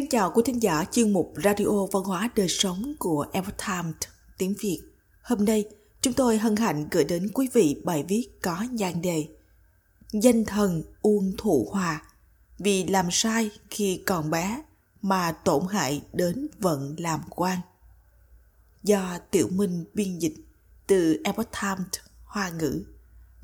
Xin 0.00 0.08
chào 0.08 0.30
quý 0.34 0.42
thính 0.46 0.62
giả 0.62 0.84
chuyên 0.92 1.12
mục 1.12 1.32
Radio 1.44 1.86
Văn 1.92 2.02
hóa 2.02 2.30
Đời 2.36 2.48
Sống 2.48 2.94
của 2.98 3.26
Epoch 3.32 3.58
Times 3.66 3.94
tiếng 4.38 4.54
Việt. 4.60 4.80
Hôm 5.22 5.44
nay, 5.44 5.64
chúng 6.00 6.14
tôi 6.14 6.38
hân 6.38 6.56
hạnh 6.56 6.88
gửi 6.90 7.04
đến 7.04 7.30
quý 7.34 7.48
vị 7.52 7.82
bài 7.84 8.04
viết 8.08 8.28
có 8.42 8.64
nhan 8.70 9.02
đề 9.02 9.28
Danh 10.12 10.44
thần 10.44 10.82
Uông 11.02 11.32
Thụ 11.38 11.68
Hòa 11.70 12.02
vì 12.58 12.84
làm 12.84 13.06
sai 13.10 13.50
khi 13.70 14.02
còn 14.06 14.30
bé 14.30 14.62
mà 15.02 15.32
tổn 15.32 15.62
hại 15.70 16.02
đến 16.12 16.48
vận 16.58 16.94
làm 16.98 17.20
quan. 17.30 17.58
Do 18.82 19.18
Tiểu 19.30 19.48
Minh 19.48 19.84
biên 19.94 20.18
dịch 20.18 20.34
từ 20.86 21.20
Epoch 21.24 21.48
Times 21.62 22.04
Hoa 22.24 22.48
ngữ. 22.48 22.84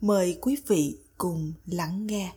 Mời 0.00 0.38
quý 0.40 0.56
vị 0.66 0.98
cùng 1.18 1.52
lắng 1.66 2.06
nghe. 2.06 2.32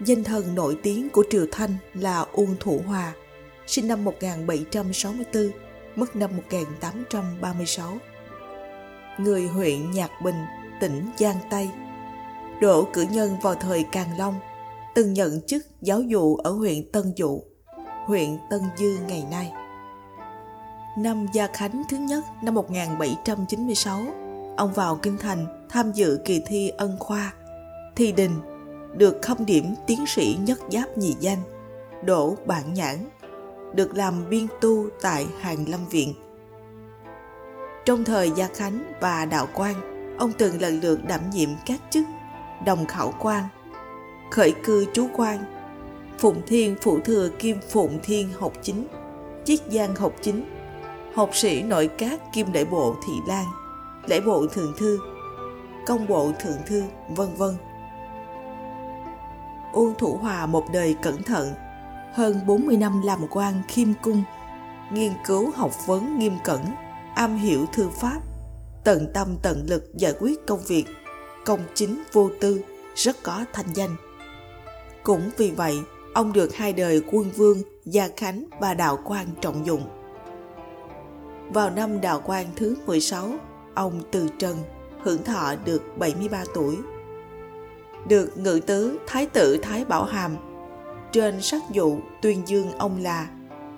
Danh 0.00 0.24
thần 0.24 0.54
nổi 0.54 0.78
tiếng 0.82 1.10
của 1.10 1.24
Triều 1.30 1.46
Thanh 1.52 1.76
là 1.94 2.26
Uông 2.32 2.54
Thủ 2.60 2.80
Hòa, 2.86 3.12
sinh 3.66 3.88
năm 3.88 4.04
1764, 4.04 5.50
mất 5.96 6.16
năm 6.16 6.36
1836. 6.36 7.98
Người 9.18 9.46
huyện 9.46 9.90
Nhạc 9.90 10.10
Bình, 10.24 10.44
tỉnh 10.80 11.10
Giang 11.18 11.36
Tây. 11.50 11.68
Đỗ 12.60 12.88
cử 12.92 13.06
nhân 13.10 13.36
vào 13.42 13.54
thời 13.54 13.84
Càng 13.92 14.18
Long, 14.18 14.34
từng 14.94 15.12
nhận 15.12 15.40
chức 15.46 15.66
giáo 15.80 16.02
dụ 16.02 16.36
ở 16.36 16.50
huyện 16.50 16.92
Tân 16.92 17.12
Dụ, 17.16 17.42
huyện 18.06 18.38
Tân 18.50 18.60
Dư 18.76 18.96
ngày 19.08 19.24
nay. 19.30 19.52
Năm 20.98 21.26
Gia 21.32 21.46
Khánh 21.46 21.82
thứ 21.88 21.96
nhất 21.96 22.24
năm 22.42 22.54
1796, 22.54 24.00
ông 24.56 24.72
vào 24.72 24.96
Kinh 24.96 25.18
Thành 25.18 25.66
tham 25.68 25.92
dự 25.92 26.18
kỳ 26.24 26.42
thi 26.46 26.68
ân 26.68 26.96
khoa, 26.98 27.32
thi 27.96 28.12
đình 28.12 28.55
được 28.98 29.16
không 29.22 29.46
điểm 29.46 29.74
tiến 29.86 30.06
sĩ 30.06 30.38
nhất 30.40 30.58
giáp 30.70 30.98
nhì 30.98 31.16
danh, 31.20 31.38
đỗ 32.04 32.36
bản 32.46 32.74
nhãn, 32.74 32.96
được 33.74 33.96
làm 33.96 34.28
biên 34.30 34.46
tu 34.60 34.86
tại 35.00 35.26
Hàng 35.40 35.68
Lâm 35.68 35.80
Viện. 35.90 36.14
Trong 37.84 38.04
thời 38.04 38.30
Gia 38.30 38.48
Khánh 38.48 38.92
và 39.00 39.24
Đạo 39.24 39.48
Quang, 39.54 39.74
ông 40.18 40.32
từng 40.38 40.60
lần 40.60 40.80
lượt 40.80 41.00
đảm 41.08 41.20
nhiệm 41.30 41.48
các 41.66 41.80
chức 41.90 42.04
đồng 42.66 42.86
khảo 42.86 43.14
quan, 43.20 43.44
khởi 44.30 44.54
cư 44.64 44.86
chú 44.92 45.08
quan, 45.16 45.38
phụng 46.18 46.42
thiên 46.46 46.76
phụ 46.82 46.98
thừa 47.04 47.28
kim 47.38 47.58
phụng 47.68 47.98
thiên 48.02 48.28
học 48.38 48.52
chính, 48.62 48.86
chiết 49.44 49.60
giang 49.70 49.94
học 49.94 50.12
chính, 50.22 50.44
học 51.14 51.30
sĩ 51.32 51.62
nội 51.62 51.90
các 51.98 52.20
kim 52.32 52.52
lễ 52.52 52.64
bộ 52.64 52.96
thị 53.06 53.12
lan, 53.26 53.44
lễ 54.06 54.20
bộ 54.20 54.46
thượng 54.46 54.72
thư, 54.78 54.98
công 55.86 56.06
bộ 56.06 56.32
thượng 56.40 56.58
thư, 56.66 56.82
vân 57.16 57.28
vân 57.36 57.54
Uông 59.76 59.94
Thủ 59.98 60.16
Hòa 60.16 60.46
một 60.46 60.64
đời 60.72 60.96
cẩn 61.02 61.22
thận, 61.22 61.52
hơn 62.14 62.40
40 62.46 62.76
năm 62.76 63.02
làm 63.04 63.18
quan 63.30 63.62
khiêm 63.68 63.88
cung, 64.02 64.22
nghiên 64.92 65.12
cứu 65.26 65.50
học 65.50 65.70
vấn 65.86 66.18
nghiêm 66.18 66.32
cẩn, 66.44 66.60
am 67.14 67.36
hiểu 67.36 67.66
thư 67.72 67.88
pháp, 68.00 68.20
tận 68.84 69.10
tâm 69.14 69.36
tận 69.42 69.66
lực 69.68 69.84
giải 69.94 70.12
quyết 70.20 70.46
công 70.46 70.60
việc, 70.66 70.84
công 71.44 71.60
chính 71.74 72.02
vô 72.12 72.30
tư, 72.40 72.62
rất 72.94 73.16
có 73.22 73.44
thanh 73.52 73.66
danh. 73.74 73.96
Cũng 75.02 75.30
vì 75.36 75.50
vậy, 75.50 75.78
ông 76.14 76.32
được 76.32 76.54
hai 76.54 76.72
đời 76.72 77.02
quân 77.12 77.30
vương 77.36 77.62
Gia 77.84 78.08
Khánh 78.16 78.44
và 78.60 78.74
Đạo 78.74 78.98
Quang 79.04 79.26
trọng 79.40 79.66
dụng. 79.66 79.82
Vào 81.48 81.70
năm 81.70 82.00
Đạo 82.00 82.20
Quang 82.20 82.46
thứ 82.56 82.76
16, 82.86 83.28
ông 83.74 84.02
từ 84.10 84.28
trần, 84.38 84.56
hưởng 85.02 85.24
thọ 85.24 85.54
được 85.64 85.82
73 85.98 86.44
tuổi 86.54 86.76
được 88.08 88.38
ngự 88.38 88.60
tứ 88.66 88.98
thái 89.06 89.26
tử 89.26 89.58
thái 89.62 89.84
bảo 89.84 90.04
hàm. 90.04 90.36
Trên 91.12 91.42
sắc 91.42 91.62
dụ 91.72 91.98
tuyên 92.22 92.42
dương 92.48 92.72
ông 92.78 93.02
là 93.02 93.28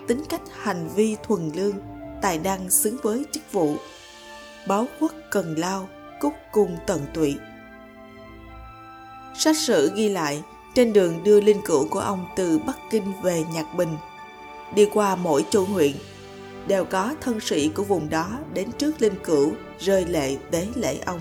tính 0.06 0.22
cách 0.28 0.43
hành 0.61 0.89
vi 0.94 1.16
thuần 1.22 1.50
lương, 1.55 1.77
tài 2.22 2.38
năng 2.38 2.71
xứng 2.71 2.97
với 3.03 3.25
chức 3.33 3.53
vụ, 3.53 3.77
báo 4.67 4.87
quốc 5.00 5.12
cần 5.31 5.55
lao, 5.59 5.88
cúc 6.21 6.33
cung 6.53 6.77
tận 6.87 7.00
tụy. 7.15 7.37
Sách 9.38 9.56
sử 9.56 9.93
ghi 9.94 10.09
lại, 10.09 10.43
trên 10.75 10.93
đường 10.93 11.25
đưa 11.25 11.41
linh 11.41 11.62
cữu 11.65 11.88
của 11.88 12.00
ông 12.00 12.27
từ 12.37 12.59
bắc 12.59 12.77
kinh 12.91 13.12
về 13.22 13.44
nhạc 13.55 13.75
bình, 13.77 13.97
đi 14.75 14.87
qua 14.94 15.17
mỗi 15.17 15.44
châu 15.50 15.65
huyện, 15.65 15.93
đều 16.67 16.84
có 16.84 17.15
thân 17.21 17.41
sĩ 17.41 17.69
của 17.69 17.84
vùng 17.84 18.11
đó 18.11 18.38
đến 18.55 18.72
trước 18.72 19.03
linh 19.03 19.15
cữu 19.25 19.53
rơi 19.78 20.05
lệ 20.06 20.37
tế 20.50 20.67
lễ 20.75 20.99
ông 21.06 21.21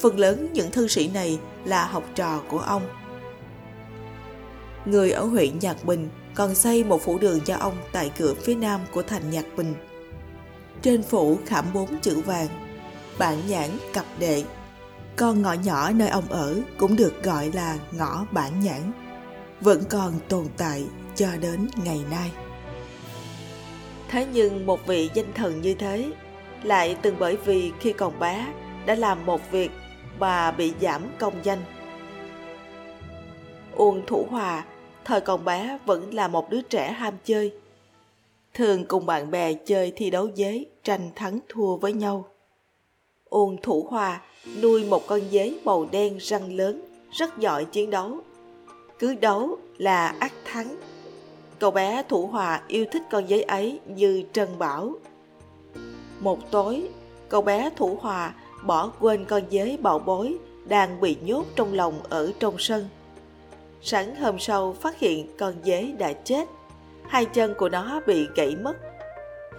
phần 0.00 0.18
lớn 0.18 0.48
những 0.52 0.70
thư 0.70 0.88
sĩ 0.88 1.08
này 1.08 1.38
là 1.64 1.86
học 1.86 2.04
trò 2.14 2.42
của 2.48 2.58
ông. 2.58 2.82
Người 4.84 5.10
ở 5.10 5.24
huyện 5.24 5.58
Nhạc 5.58 5.84
Bình 5.84 6.08
còn 6.34 6.54
xây 6.54 6.84
một 6.84 7.02
phủ 7.02 7.18
đường 7.18 7.40
cho 7.40 7.56
ông 7.56 7.76
tại 7.92 8.10
cửa 8.18 8.34
phía 8.34 8.54
nam 8.54 8.80
của 8.92 9.02
thành 9.02 9.30
Nhạc 9.30 9.44
Bình. 9.56 9.74
Trên 10.82 11.02
phủ 11.02 11.38
khảm 11.46 11.64
bốn 11.74 12.00
chữ 12.00 12.20
vàng, 12.20 12.48
bản 13.18 13.38
nhãn 13.48 13.70
cặp 13.92 14.04
đệ. 14.18 14.44
Con 15.16 15.42
ngõ 15.42 15.52
nhỏ 15.52 15.90
nơi 15.90 16.08
ông 16.08 16.28
ở 16.28 16.60
cũng 16.76 16.96
được 16.96 17.22
gọi 17.22 17.50
là 17.52 17.78
ngõ 17.92 18.26
bản 18.30 18.60
nhãn, 18.60 18.92
vẫn 19.60 19.82
còn 19.90 20.12
tồn 20.28 20.46
tại 20.56 20.84
cho 21.16 21.28
đến 21.40 21.68
ngày 21.84 22.00
nay. 22.10 22.30
Thế 24.10 24.26
nhưng 24.32 24.66
một 24.66 24.86
vị 24.86 25.10
danh 25.14 25.32
thần 25.34 25.60
như 25.60 25.74
thế 25.74 26.10
lại 26.62 26.96
từng 27.02 27.16
bởi 27.18 27.36
vì 27.36 27.72
khi 27.80 27.92
còn 27.92 28.18
bé 28.18 28.46
đã 28.86 28.94
làm 28.94 29.26
một 29.26 29.40
việc 29.50 29.70
bà 30.18 30.50
bị 30.50 30.72
giảm 30.80 31.02
công 31.18 31.34
danh. 31.42 31.58
Uông 33.74 34.02
Thủ 34.06 34.26
Hòa 34.30 34.64
thời 35.04 35.20
còn 35.20 35.44
bé 35.44 35.78
vẫn 35.86 36.14
là 36.14 36.28
một 36.28 36.50
đứa 36.50 36.62
trẻ 36.62 36.92
ham 36.92 37.14
chơi. 37.24 37.52
Thường 38.54 38.84
cùng 38.84 39.06
bạn 39.06 39.30
bè 39.30 39.52
chơi 39.54 39.92
thi 39.96 40.10
đấu 40.10 40.28
dế, 40.34 40.64
tranh 40.84 41.10
thắng 41.14 41.38
thua 41.48 41.76
với 41.76 41.92
nhau. 41.92 42.24
Uông 43.24 43.56
Thủ 43.62 43.86
Hòa 43.90 44.20
nuôi 44.62 44.84
một 44.84 45.06
con 45.06 45.20
dế 45.30 45.54
màu 45.64 45.88
đen 45.92 46.16
răng 46.18 46.52
lớn, 46.52 46.82
rất 47.12 47.38
giỏi 47.38 47.64
chiến 47.64 47.90
đấu. 47.90 48.18
Cứ 48.98 49.14
đấu 49.14 49.58
là 49.78 50.14
ắt 50.18 50.32
thắng. 50.44 50.76
Cậu 51.58 51.70
bé 51.70 52.02
Thủ 52.08 52.26
Hòa 52.26 52.62
yêu 52.68 52.84
thích 52.92 53.02
con 53.10 53.26
dế 53.26 53.40
ấy 53.40 53.80
như 53.86 54.22
Trân 54.32 54.48
Bảo. 54.58 54.92
Một 56.20 56.50
tối, 56.50 56.88
cậu 57.28 57.42
bé 57.42 57.70
Thủ 57.76 57.98
Hòa 58.00 58.34
bỏ 58.62 58.90
quên 59.00 59.24
con 59.24 59.42
dế 59.50 59.76
bảo 59.80 59.98
bối 59.98 60.36
đang 60.64 61.00
bị 61.00 61.16
nhốt 61.22 61.44
trong 61.56 61.74
lòng 61.74 62.00
ở 62.08 62.32
trong 62.40 62.54
sân. 62.58 62.88
Sáng 63.82 64.16
hôm 64.16 64.38
sau 64.38 64.72
phát 64.80 64.98
hiện 64.98 65.36
con 65.38 65.54
dế 65.64 65.94
đã 65.98 66.12
chết, 66.12 66.48
hai 67.08 67.24
chân 67.24 67.54
của 67.54 67.68
nó 67.68 68.00
bị 68.06 68.28
gãy 68.34 68.56
mất. 68.56 68.76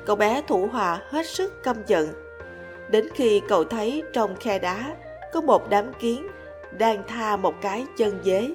Cậu 0.05 0.15
bé 0.15 0.41
thủ 0.47 0.67
hòa 0.71 1.01
hết 1.09 1.27
sức 1.27 1.63
căm 1.63 1.75
giận. 1.87 2.07
Đến 2.89 3.07
khi 3.13 3.41
cậu 3.47 3.63
thấy 3.63 4.03
trong 4.13 4.35
khe 4.35 4.59
đá 4.59 4.95
có 5.33 5.41
một 5.41 5.69
đám 5.69 5.93
kiến 5.99 6.27
đang 6.77 7.03
tha 7.07 7.37
một 7.37 7.53
cái 7.61 7.85
chân 7.97 8.19
dế. 8.23 8.49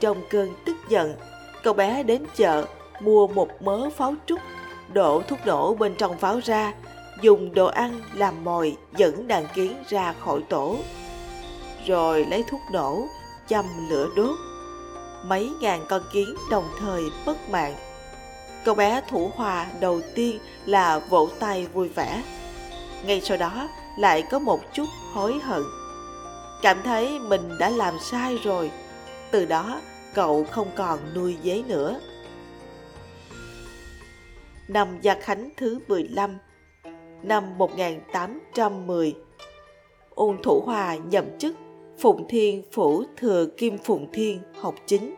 Trong 0.00 0.22
cơn 0.30 0.48
tức 0.66 0.76
giận, 0.88 1.14
cậu 1.62 1.74
bé 1.74 2.02
đến 2.02 2.24
chợ 2.36 2.64
mua 3.00 3.26
một 3.26 3.62
mớ 3.62 3.90
pháo 3.90 4.14
trúc, 4.26 4.40
đổ 4.92 5.22
thuốc 5.28 5.38
nổ 5.46 5.74
bên 5.74 5.94
trong 5.98 6.18
pháo 6.18 6.40
ra 6.44 6.74
dùng 7.22 7.54
đồ 7.54 7.66
ăn 7.66 8.00
làm 8.14 8.44
mồi 8.44 8.76
dẫn 8.96 9.28
đàn 9.28 9.46
kiến 9.54 9.76
ra 9.88 10.14
khỏi 10.20 10.42
tổ, 10.48 10.76
rồi 11.86 12.24
lấy 12.24 12.44
thuốc 12.50 12.60
nổ 12.72 13.08
châm 13.48 13.64
lửa 13.88 14.08
đốt. 14.16 14.38
Mấy 15.24 15.50
ngàn 15.60 15.86
con 15.88 16.02
kiến 16.12 16.34
đồng 16.50 16.68
thời 16.80 17.02
bất 17.26 17.50
mạng. 17.50 17.74
Cậu 18.64 18.74
bé 18.74 19.02
thủ 19.08 19.30
hòa 19.34 19.66
đầu 19.80 20.00
tiên 20.14 20.38
là 20.64 20.98
vỗ 20.98 21.28
tay 21.38 21.66
vui 21.66 21.88
vẻ. 21.88 22.22
Ngay 23.04 23.20
sau 23.20 23.36
đó 23.36 23.68
lại 23.98 24.22
có 24.30 24.38
một 24.38 24.60
chút 24.74 24.86
hối 25.12 25.38
hận. 25.38 25.62
Cảm 26.62 26.82
thấy 26.82 27.18
mình 27.18 27.58
đã 27.58 27.70
làm 27.70 27.94
sai 28.10 28.38
rồi. 28.44 28.70
Từ 29.30 29.44
đó 29.44 29.80
cậu 30.14 30.44
không 30.44 30.70
còn 30.76 30.98
nuôi 31.14 31.36
dế 31.44 31.62
nữa. 31.66 32.00
Năm 34.68 34.98
gia 35.02 35.14
khánh 35.14 35.50
thứ 35.56 35.78
15 35.88 36.38
năm 37.22 37.58
1810. 37.58 39.14
Ôn 40.14 40.36
Thủ 40.42 40.60
Hòa 40.64 40.96
nhậm 40.96 41.38
chức 41.38 41.56
Phụng 41.98 42.28
Thiên 42.28 42.62
Phủ 42.72 43.04
Thừa 43.16 43.46
Kim 43.56 43.78
Phụng 43.78 44.08
Thiên 44.12 44.38
học 44.60 44.74
chính. 44.86 45.14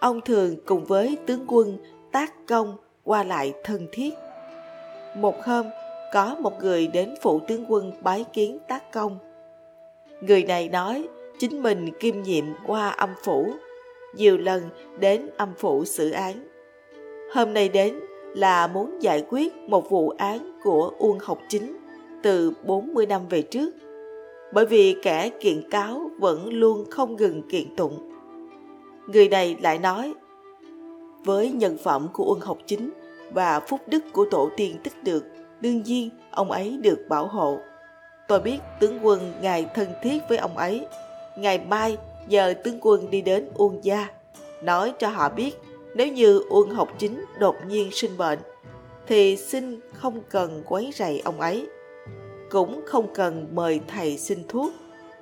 Ông 0.00 0.20
thường 0.20 0.56
cùng 0.66 0.84
với 0.84 1.18
tướng 1.26 1.44
quân 1.46 1.78
tác 2.12 2.32
công 2.46 2.76
qua 3.04 3.24
lại 3.24 3.52
thân 3.64 3.88
thiết. 3.92 4.14
Một 5.16 5.44
hôm, 5.44 5.66
có 6.12 6.36
một 6.40 6.52
người 6.60 6.86
đến 6.86 7.14
phụ 7.22 7.40
tướng 7.48 7.64
quân 7.68 7.92
bái 8.02 8.24
kiến 8.32 8.58
tác 8.68 8.92
công. 8.92 9.18
Người 10.20 10.44
này 10.44 10.68
nói 10.68 11.08
chính 11.38 11.62
mình 11.62 11.90
kiêm 12.00 12.22
nhiệm 12.22 12.44
qua 12.66 12.88
âm 12.88 13.10
phủ, 13.22 13.52
nhiều 14.14 14.38
lần 14.38 14.62
đến 14.98 15.30
âm 15.36 15.54
phủ 15.58 15.84
xử 15.84 16.10
án. 16.10 16.48
Hôm 17.34 17.54
nay 17.54 17.68
đến 17.68 18.00
là 18.34 18.66
muốn 18.66 19.02
giải 19.02 19.24
quyết 19.28 19.56
một 19.56 19.90
vụ 19.90 20.08
án 20.08 20.52
của 20.62 20.92
Uông 20.98 21.18
Học 21.18 21.38
Chính 21.48 21.76
từ 22.22 22.52
40 22.64 23.06
năm 23.06 23.22
về 23.28 23.42
trước. 23.42 23.74
bởi 24.52 24.66
vì 24.66 24.96
kẻ 25.02 25.30
kiện 25.40 25.70
cáo 25.70 26.10
vẫn 26.18 26.52
luôn 26.52 26.84
không 26.90 27.16
ngừng 27.16 27.42
kiện 27.48 27.76
tụng. 27.76 28.10
Người 29.06 29.28
này 29.28 29.56
lại 29.60 29.78
nói, 29.78 30.14
với 31.24 31.52
nhân 31.52 31.76
phẩm 31.82 32.08
của 32.12 32.24
Uông 32.24 32.40
Học 32.40 32.58
Chính 32.66 32.90
và 33.32 33.60
phúc 33.60 33.80
đức 33.86 34.04
của 34.12 34.26
tổ 34.30 34.50
tiên 34.56 34.76
tích 34.84 35.04
được, 35.04 35.24
đương 35.60 35.82
nhiên 35.82 36.10
ông 36.30 36.50
ấy 36.50 36.78
được 36.82 36.98
bảo 37.08 37.26
hộ. 37.26 37.58
Tôi 38.28 38.40
biết 38.40 38.58
tướng 38.80 38.98
quân 39.02 39.32
ngài 39.42 39.66
thân 39.74 39.88
thiết 40.02 40.18
với 40.28 40.38
ông 40.38 40.56
ấy. 40.56 40.86
Ngày 41.38 41.58
mai 41.58 41.96
giờ 42.28 42.54
tướng 42.64 42.78
quân 42.80 43.10
đi 43.10 43.22
đến 43.22 43.48
Uông 43.54 43.84
Gia, 43.84 44.08
nói 44.62 44.92
cho 44.98 45.08
họ 45.08 45.28
biết 45.28 45.50
nếu 45.98 46.08
như 46.08 46.42
Uông 46.48 46.70
Học 46.70 46.88
Chính 46.98 47.24
đột 47.38 47.56
nhiên 47.68 47.90
sinh 47.92 48.16
bệnh, 48.16 48.38
thì 49.06 49.36
xin 49.36 49.80
không 49.92 50.20
cần 50.30 50.62
quấy 50.66 50.90
rầy 50.94 51.20
ông 51.20 51.40
ấy. 51.40 51.68
Cũng 52.50 52.80
không 52.86 53.14
cần 53.14 53.48
mời 53.52 53.80
thầy 53.88 54.18
xin 54.18 54.38
thuốc, 54.48 54.72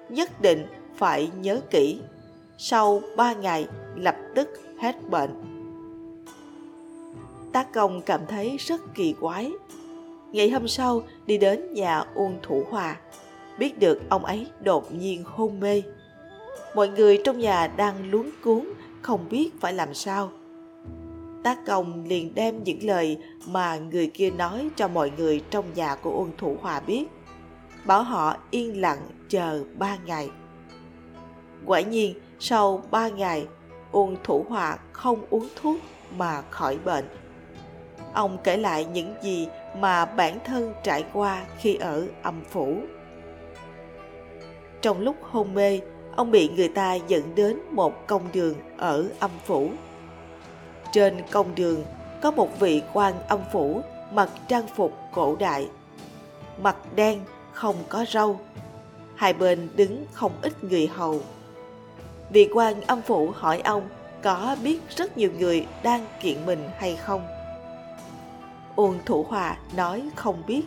nhất 0.09 0.41
định 0.41 0.67
phải 0.97 1.31
nhớ 1.41 1.61
kỹ. 1.71 1.99
Sau 2.59 3.03
ba 3.17 3.33
ngày 3.33 3.67
lập 3.97 4.17
tức 4.35 4.49
hết 4.79 5.11
bệnh. 5.11 5.31
Tác 7.53 7.73
công 7.73 8.03
cảm 8.03 8.21
thấy 8.29 8.57
rất 8.59 8.81
kỳ 8.95 9.15
quái. 9.21 9.53
Ngày 10.33 10.51
hôm 10.51 10.69
sau 10.69 11.03
đi 11.27 11.39
đến 11.39 11.75
nhà 11.75 12.05
Uông 12.15 12.39
Thủ 12.43 12.65
Hòa, 12.71 12.97
biết 13.59 13.79
được 13.79 14.01
ông 14.09 14.25
ấy 14.25 14.47
đột 14.61 14.95
nhiên 14.95 15.25
hôn 15.25 15.61
mê. 15.61 15.83
Mọi 16.75 16.89
người 16.89 17.21
trong 17.25 17.39
nhà 17.39 17.67
đang 17.67 18.11
luống 18.11 18.31
cuốn, 18.45 18.65
không 19.03 19.29
biết 19.31 19.51
phải 19.61 19.73
làm 19.73 19.95
sao. 19.95 20.31
Tác 21.47 21.67
công 21.67 22.05
liền 22.05 22.35
đem 22.35 22.65
những 22.65 22.79
lời 22.83 23.19
mà 23.47 23.77
người 23.77 24.07
kia 24.07 24.31
nói 24.31 24.69
cho 24.77 24.89
mọi 24.89 25.13
người 25.17 25.43
trong 25.51 25.65
nhà 25.75 25.95
của 25.95 26.11
uân 26.11 26.31
Thủ 26.39 26.57
Hòa 26.61 26.81
biết, 26.81 27.05
bảo 27.85 28.03
họ 28.03 28.37
yên 28.51 28.81
lặng 28.81 28.99
chờ 29.29 29.65
ba 29.79 29.97
ngày. 30.07 30.31
Quả 31.67 31.81
nhiên, 31.81 32.15
sau 32.39 32.83
ba 32.91 33.09
ngày, 33.09 33.47
uân 33.93 34.17
Thủ 34.25 34.45
Hòa 34.49 34.79
không 34.93 35.25
uống 35.31 35.49
thuốc 35.57 35.77
mà 36.17 36.43
khỏi 36.51 36.79
bệnh. 36.85 37.05
Ông 38.13 38.39
kể 38.45 38.57
lại 38.57 38.85
những 38.85 39.15
gì 39.23 39.49
mà 39.79 40.05
bản 40.05 40.39
thân 40.45 40.73
trải 40.83 41.05
qua 41.13 41.45
khi 41.59 41.75
ở 41.75 42.07
âm 42.23 42.41
phủ. 42.51 42.77
Trong 44.83 45.01
lúc 45.01 45.17
hôn 45.23 45.55
mê, 45.55 45.81
ông 46.17 46.31
bị 46.31 46.49
người 46.49 46.69
ta 46.69 46.95
dẫn 46.95 47.35
đến 47.35 47.59
một 47.71 48.07
công 48.07 48.23
đường 48.33 48.55
ở 48.77 49.09
âm 49.19 49.31
phủ. 49.45 49.71
Trên 50.97 51.23
công 51.31 51.55
đường 51.55 51.85
có 52.23 52.31
một 52.31 52.61
vị 52.61 52.83
quan 52.93 53.15
âm 53.29 53.41
phủ 53.53 53.83
mặc 54.13 54.29
trang 54.49 54.67
phục 54.77 54.93
cổ 55.13 55.37
đại, 55.37 55.69
mặt 56.63 56.77
đen 56.95 57.21
không 57.53 57.77
có 57.89 58.05
râu. 58.09 58.41
Hai 59.15 59.33
bên 59.33 59.69
đứng 59.77 60.07
không 60.13 60.33
ít 60.43 60.65
người 60.65 60.87
hầu. 60.87 61.21
Vị 62.31 62.49
quan 62.55 62.81
âm 62.81 63.03
phủ 63.03 63.33
hỏi 63.35 63.61
ông 63.65 63.89
có 64.23 64.57
biết 64.63 64.81
rất 64.97 65.19
nhiều 65.19 65.31
người 65.39 65.67
đang 65.83 66.07
kiện 66.21 66.47
mình 66.47 66.69
hay 66.79 66.97
không? 66.97 67.27
Uông 68.77 68.99
Thủ 69.05 69.27
Hòa 69.29 69.59
nói 69.77 70.09
không 70.15 70.43
biết. 70.47 70.63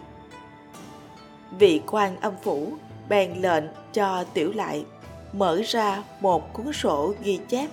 Vị 1.60 1.82
quan 1.88 2.20
âm 2.20 2.34
phủ 2.44 2.72
bèn 3.10 3.34
lệnh 3.42 3.64
cho 3.94 4.24
tiểu 4.34 4.52
lại 4.56 4.86
mở 5.34 5.62
ra 5.66 6.04
một 6.22 6.54
cuốn 6.54 6.74
sổ 6.74 7.14
ghi 7.24 7.40
chép. 7.48 7.70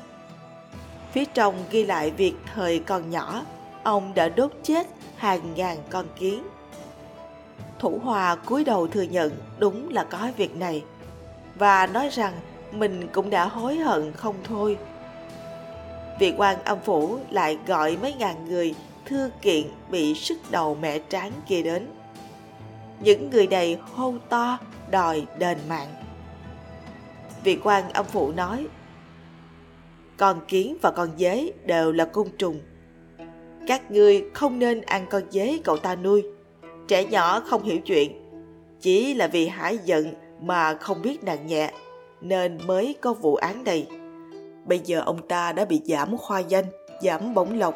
Phía 1.16 1.24
trong 1.24 1.54
ghi 1.70 1.84
lại 1.84 2.10
việc 2.10 2.34
thời 2.54 2.78
còn 2.78 3.10
nhỏ, 3.10 3.42
ông 3.82 4.14
đã 4.14 4.28
đốt 4.28 4.50
chết 4.62 4.86
hàng 5.16 5.54
ngàn 5.54 5.78
con 5.90 6.06
kiến. 6.16 6.42
Thủ 7.78 8.00
Hòa 8.02 8.34
cúi 8.34 8.64
đầu 8.64 8.86
thừa 8.86 9.02
nhận 9.02 9.32
đúng 9.58 9.88
là 9.88 10.04
có 10.04 10.28
việc 10.36 10.56
này 10.56 10.84
và 11.54 11.86
nói 11.86 12.08
rằng 12.08 12.32
mình 12.72 13.08
cũng 13.12 13.30
đã 13.30 13.44
hối 13.44 13.76
hận 13.76 14.12
không 14.12 14.34
thôi. 14.44 14.78
Vị 16.20 16.34
quan 16.36 16.64
âm 16.64 16.78
phủ 16.84 17.18
lại 17.30 17.58
gọi 17.66 17.96
mấy 18.02 18.14
ngàn 18.14 18.48
người 18.48 18.74
thư 19.04 19.30
kiện 19.42 19.66
bị 19.90 20.14
sức 20.14 20.38
đầu 20.50 20.74
mẹ 20.74 20.98
tráng 21.08 21.32
kia 21.48 21.62
đến. 21.62 21.86
Những 23.00 23.30
người 23.30 23.46
này 23.46 23.78
hô 23.94 24.14
to 24.28 24.58
đòi 24.90 25.26
đền 25.38 25.58
mạng. 25.68 25.94
Vị 27.44 27.58
quan 27.62 27.92
âm 27.92 28.04
phụ 28.04 28.32
nói, 28.32 28.66
con 30.18 30.40
kiến 30.48 30.76
và 30.82 30.90
con 30.90 31.08
dế 31.18 31.52
đều 31.64 31.92
là 31.92 32.04
côn 32.04 32.26
trùng. 32.38 32.60
Các 33.66 33.90
ngươi 33.90 34.24
không 34.34 34.58
nên 34.58 34.80
ăn 34.80 35.06
con 35.10 35.22
dế 35.30 35.58
cậu 35.64 35.76
ta 35.76 35.96
nuôi. 35.96 36.24
Trẻ 36.88 37.04
nhỏ 37.04 37.40
không 37.40 37.62
hiểu 37.62 37.78
chuyện, 37.78 38.12
chỉ 38.80 39.14
là 39.14 39.26
vì 39.26 39.46
hãi 39.46 39.78
giận 39.84 40.14
mà 40.40 40.74
không 40.74 41.02
biết 41.02 41.24
nặng 41.24 41.46
nhẹ, 41.46 41.72
nên 42.20 42.58
mới 42.66 42.94
có 43.00 43.12
vụ 43.12 43.34
án 43.34 43.64
này. 43.64 43.86
Bây 44.64 44.78
giờ 44.78 45.02
ông 45.06 45.28
ta 45.28 45.52
đã 45.52 45.64
bị 45.64 45.80
giảm 45.84 46.16
khoa 46.16 46.38
danh, 46.38 46.64
giảm 47.02 47.34
bổng 47.34 47.58
lộc, 47.58 47.74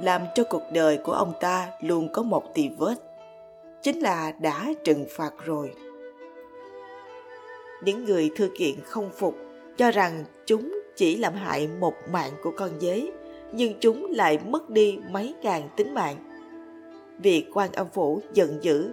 làm 0.00 0.22
cho 0.34 0.44
cuộc 0.44 0.62
đời 0.72 0.98
của 1.04 1.12
ông 1.12 1.32
ta 1.40 1.68
luôn 1.80 2.08
có 2.12 2.22
một 2.22 2.54
tì 2.54 2.68
vết. 2.78 2.94
Chính 3.82 4.00
là 4.00 4.32
đã 4.40 4.66
trừng 4.84 5.06
phạt 5.16 5.32
rồi 5.44 5.72
những 7.86 8.04
người 8.04 8.30
thư 8.36 8.50
kiện 8.58 8.74
không 8.84 9.10
phục 9.10 9.36
cho 9.76 9.90
rằng 9.90 10.24
chúng 10.46 10.75
chỉ 10.96 11.16
làm 11.16 11.34
hại 11.34 11.68
một 11.80 11.94
mạng 12.10 12.32
của 12.42 12.52
con 12.56 12.70
dế 12.80 13.10
nhưng 13.52 13.74
chúng 13.80 14.06
lại 14.10 14.38
mất 14.46 14.70
đi 14.70 14.98
mấy 15.10 15.34
ngàn 15.42 15.68
tính 15.76 15.94
mạng. 15.94 16.16
Vì 17.18 17.46
quan 17.54 17.72
âm 17.72 17.86
phủ 17.94 18.20
giận 18.32 18.58
dữ, 18.62 18.90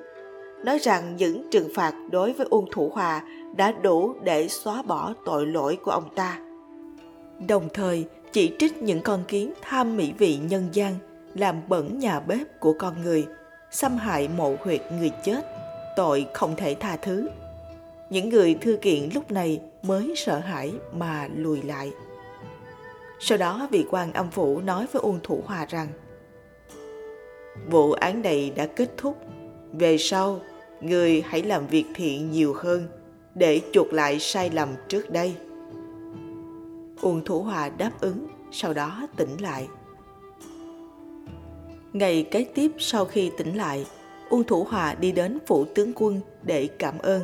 nói 0.65 0.77
rằng 0.77 1.15
những 1.17 1.47
trừng 1.51 1.69
phạt 1.75 1.93
đối 2.11 2.33
với 2.33 2.47
uông 2.49 2.65
thủ 2.71 2.89
hòa 2.93 3.23
đã 3.55 3.71
đủ 3.71 4.13
để 4.23 4.47
xóa 4.47 4.81
bỏ 4.81 5.13
tội 5.25 5.47
lỗi 5.47 5.77
của 5.83 5.91
ông 5.91 6.15
ta. 6.15 6.39
Đồng 7.47 7.69
thời, 7.73 8.05
chỉ 8.31 8.51
trích 8.59 8.83
những 8.83 9.01
con 9.01 9.23
kiến 9.27 9.53
tham 9.61 9.97
mỹ 9.97 10.13
vị 10.17 10.39
nhân 10.49 10.69
gian, 10.71 10.95
làm 11.33 11.61
bẩn 11.67 11.99
nhà 11.99 12.19
bếp 12.19 12.59
của 12.59 12.73
con 12.79 13.01
người, 13.03 13.25
xâm 13.71 13.97
hại 13.97 14.29
mộ 14.37 14.55
huyệt 14.59 14.81
người 14.99 15.11
chết, 15.25 15.45
tội 15.95 16.25
không 16.33 16.55
thể 16.55 16.75
tha 16.79 16.97
thứ 17.01 17.29
những 18.13 18.29
người 18.29 18.53
thư 18.53 18.77
kiện 18.81 19.09
lúc 19.13 19.31
này 19.31 19.61
mới 19.83 20.13
sợ 20.15 20.39
hãi 20.39 20.73
mà 20.93 21.29
lùi 21.35 21.61
lại. 21.61 21.91
Sau 23.19 23.37
đó, 23.37 23.67
vị 23.71 23.85
quan 23.89 24.13
âm 24.13 24.31
phủ 24.31 24.61
nói 24.61 24.85
với 24.91 25.01
uông 25.01 25.19
thủ 25.23 25.43
hòa 25.45 25.65
rằng, 25.69 25.87
vụ 27.69 27.91
án 27.91 28.21
này 28.21 28.53
đã 28.55 28.65
kết 28.65 28.89
thúc. 28.97 29.17
Về 29.71 29.97
sau, 29.97 30.39
người 30.81 31.21
hãy 31.21 31.43
làm 31.43 31.67
việc 31.67 31.85
thiện 31.95 32.31
nhiều 32.31 32.53
hơn 32.53 32.87
để 33.35 33.61
chuộc 33.71 33.93
lại 33.93 34.19
sai 34.19 34.49
lầm 34.49 34.69
trước 34.87 35.09
đây. 35.09 35.35
Uông 37.01 37.25
thủ 37.25 37.41
hòa 37.41 37.69
đáp 37.69 37.91
ứng, 38.01 38.27
sau 38.51 38.73
đó 38.73 39.07
tỉnh 39.17 39.37
lại. 39.41 39.67
Ngày 41.93 42.27
kế 42.31 42.43
tiếp, 42.43 42.71
sau 42.79 43.05
khi 43.05 43.31
tỉnh 43.37 43.57
lại, 43.57 43.85
uông 44.29 44.43
thủ 44.43 44.63
hòa 44.63 44.93
đi 44.93 45.11
đến 45.11 45.37
phủ 45.47 45.65
tướng 45.65 45.91
quân 45.95 46.21
để 46.43 46.69
cảm 46.79 46.99
ơn 46.99 47.21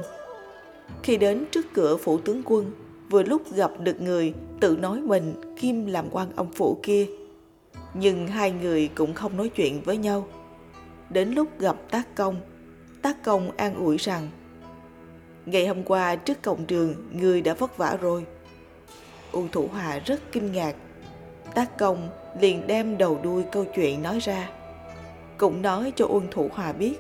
khi 1.04 1.18
đến 1.18 1.46
trước 1.52 1.66
cửa 1.74 1.98
phủ 1.98 2.18
tướng 2.18 2.42
quân, 2.46 2.72
vừa 3.10 3.24
lúc 3.24 3.54
gặp 3.54 3.72
được 3.80 4.02
người 4.02 4.34
tự 4.60 4.78
nói 4.78 5.02
mình 5.02 5.56
kim 5.60 5.86
làm 5.86 6.06
quan 6.12 6.28
âm 6.36 6.52
phủ 6.54 6.80
kia. 6.84 7.08
Nhưng 7.94 8.28
hai 8.28 8.52
người 8.52 8.90
cũng 8.96 9.14
không 9.14 9.38
nói 9.38 9.50
chuyện 9.50 9.82
với 9.82 9.98
nhau. 9.98 10.28
Đến 11.10 11.32
lúc 11.32 11.60
gặp 11.60 11.76
tác 11.92 12.16
công, 12.16 12.36
tác 13.02 13.24
công 13.24 13.52
an 13.58 13.76
ủi 13.76 13.98
rằng 13.98 14.30
Ngày 15.46 15.68
hôm 15.68 15.84
qua 15.84 16.16
trước 16.16 16.42
cổng 16.42 16.66
trường, 16.66 16.94
người 17.12 17.42
đã 17.42 17.54
vất 17.54 17.78
vả 17.78 17.98
rồi. 18.02 18.26
Uông 19.32 19.48
Thủ 19.52 19.68
Hòa 19.72 20.00
rất 20.06 20.32
kinh 20.32 20.52
ngạc. 20.52 20.76
Tác 21.56 21.78
công 21.78 22.10
liền 22.42 22.68
đem 22.68 22.98
đầu 22.98 23.20
đuôi 23.24 23.44
câu 23.52 23.66
chuyện 23.76 24.04
nói 24.04 24.20
ra. 24.20 24.50
Cũng 25.38 25.62
nói 25.62 25.94
cho 25.96 26.06
Uông 26.06 26.28
Thủ 26.32 26.50
Hòa 26.54 26.74
biết 26.74 26.96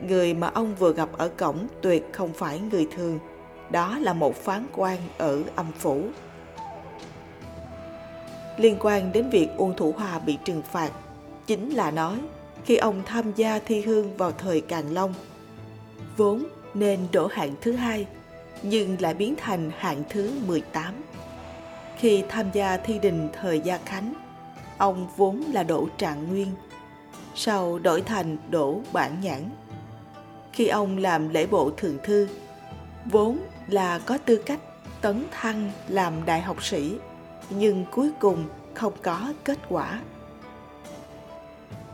người 0.00 0.34
mà 0.34 0.50
ông 0.54 0.74
vừa 0.74 0.92
gặp 0.92 1.08
ở 1.12 1.28
cổng 1.28 1.66
tuyệt 1.82 2.08
không 2.12 2.32
phải 2.32 2.60
người 2.60 2.88
thường. 2.96 3.18
Đó 3.70 3.98
là 3.98 4.12
một 4.12 4.36
phán 4.36 4.66
quan 4.72 4.98
ở 5.18 5.42
âm 5.56 5.72
phủ. 5.78 6.02
Liên 8.56 8.76
quan 8.80 9.12
đến 9.12 9.30
việc 9.30 9.48
uông 9.56 9.76
thủ 9.76 9.92
hòa 9.96 10.18
bị 10.18 10.38
trừng 10.44 10.62
phạt 10.72 10.90
chính 11.46 11.70
là 11.70 11.90
nói 11.90 12.20
khi 12.64 12.76
ông 12.76 13.02
tham 13.06 13.32
gia 13.36 13.58
thi 13.58 13.80
hương 13.80 14.16
vào 14.16 14.32
thời 14.32 14.60
càn 14.60 14.88
long 14.90 15.14
vốn 16.16 16.44
nên 16.74 17.00
đổ 17.12 17.26
hạng 17.26 17.54
thứ 17.60 17.72
hai 17.72 18.06
nhưng 18.62 18.96
lại 19.00 19.14
biến 19.14 19.34
thành 19.36 19.70
hạng 19.78 20.02
thứ 20.10 20.32
18. 20.46 20.94
Khi 21.98 22.24
tham 22.28 22.46
gia 22.52 22.76
thi 22.76 22.98
đình 22.98 23.28
thời 23.32 23.60
Gia 23.60 23.78
Khánh, 23.78 24.14
ông 24.78 25.08
vốn 25.16 25.44
là 25.52 25.62
đỗ 25.62 25.88
trạng 25.98 26.28
nguyên, 26.28 26.48
sau 27.34 27.78
đổi 27.78 28.00
thành 28.02 28.36
đỗ 28.50 28.80
bản 28.92 29.20
nhãn 29.20 29.50
khi 30.54 30.68
ông 30.68 30.98
làm 30.98 31.28
lễ 31.28 31.46
bộ 31.46 31.70
thượng 31.70 31.98
thư. 32.02 32.28
Vốn 33.04 33.38
là 33.68 33.98
có 33.98 34.18
tư 34.18 34.36
cách 34.46 34.60
tấn 35.00 35.24
thăng 35.30 35.70
làm 35.88 36.12
đại 36.26 36.40
học 36.40 36.64
sĩ, 36.64 36.94
nhưng 37.50 37.84
cuối 37.90 38.10
cùng 38.20 38.44
không 38.74 38.92
có 39.02 39.32
kết 39.44 39.58
quả. 39.68 40.00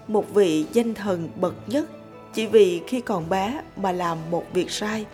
Một 0.08 0.34
vị 0.34 0.66
danh 0.72 0.94
thần 0.94 1.28
bậc 1.36 1.54
nhất 1.66 1.86
chỉ 2.34 2.46
vì 2.46 2.82
khi 2.86 3.00
còn 3.00 3.28
bé 3.28 3.62
mà 3.76 3.92
làm 3.92 4.18
một 4.30 4.44
việc 4.52 4.70
sai, 4.70 5.06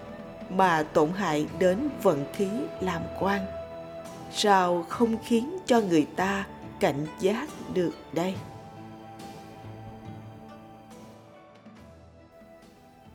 mà 0.51 0.83
tổn 0.83 1.11
hại 1.11 1.47
đến 1.59 1.89
vận 2.03 2.25
khí 2.35 2.49
làm 2.81 3.03
quan. 3.21 3.41
Sao 4.33 4.85
không 4.89 5.17
khiến 5.25 5.59
cho 5.67 5.81
người 5.81 6.07
ta 6.17 6.47
cảnh 6.81 7.07
giác 7.21 7.49
được 7.75 7.93
đây? 8.13 8.35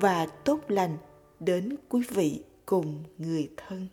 và 0.00 0.26
tốt 0.26 0.60
lành 0.68 0.96
đến 1.40 1.76
quý 1.88 2.02
vị 2.10 2.42
cùng 2.66 3.04
người 3.18 3.48
thân. 3.56 3.88